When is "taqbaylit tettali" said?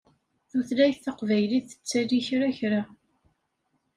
1.03-2.19